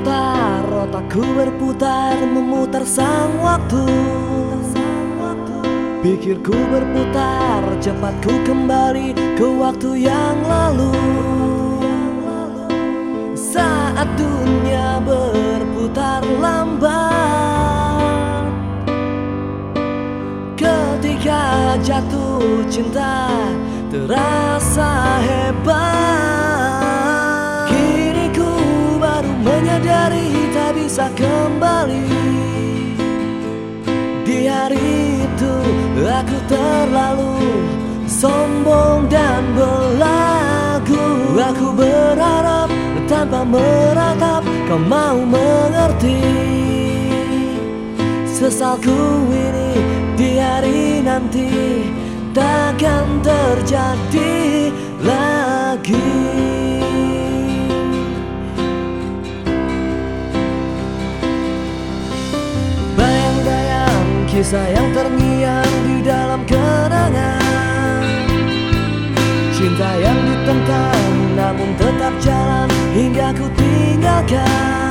berputar 0.00 0.64
Otakku 0.88 1.20
berputar 1.36 2.16
Memutar 2.24 2.84
sang 2.88 3.36
waktu. 3.44 3.84
Pikirku 6.00 6.56
berputar 6.72 7.60
Cepat 7.80 8.14
ku 8.24 8.32
kembali 8.48 9.12
Ke 9.36 9.44
waktu 9.44 10.08
yang 10.08 10.40
lalu. 10.48 10.92
Saat 13.36 14.08
dunia 14.16 15.02
berputar 15.04 16.24
lambat. 16.40 16.88
Ketika 20.56 21.76
jatuh 21.84 22.64
cinta 22.70 23.28
Terasa 23.90 25.18
hebat 25.20 25.99
kembali. 31.60 32.08
Di 34.24 34.48
hari 34.48 35.28
itu 35.28 35.54
aku 36.00 36.38
terlalu 36.48 37.36
Sombong 38.08 39.04
dan 39.12 39.44
belagu 39.52 41.04
Aku 41.36 41.76
berharap 41.76 42.72
tanpa 43.04 43.44
meratap 43.44 44.40
Kau 44.72 44.80
mau 44.80 45.20
mengerti. 45.20 46.16
Sesalku 48.24 49.28
ini 49.28 49.72
di 50.16 50.40
hari 50.40 51.04
nanti 51.04 51.52
takkan 52.32 53.20
terjadi 53.20 54.72
lagi 55.04 56.19
kisah 64.40 64.72
yang 64.72 64.88
terngiang 64.96 65.72
di 65.84 66.00
dalam 66.00 66.40
kenangan. 66.48 68.08
Cinta 69.52 69.90
yang 70.00 70.16
ditentang 70.16 71.12
namun 71.36 71.68
tetap 71.76 72.14
jalan 72.24 72.68
hingga 72.96 73.36
ku 73.36 73.52
tinggalkan 73.52 74.89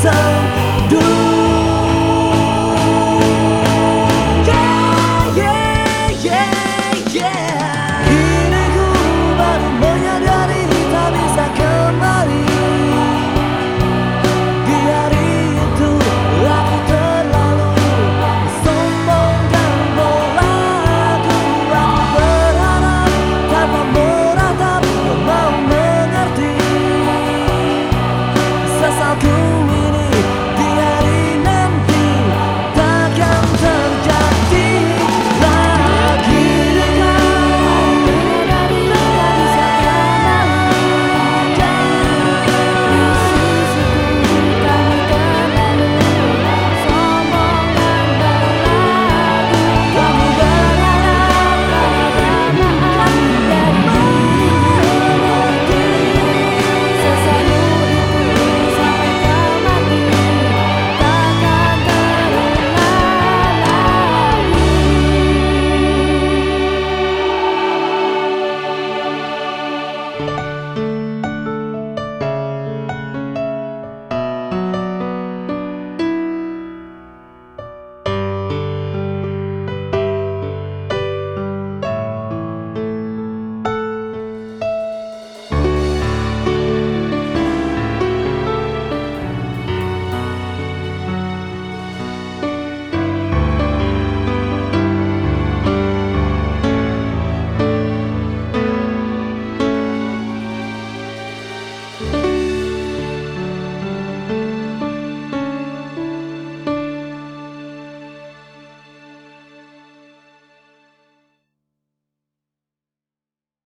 so 0.00 0.10
do 0.88 1.27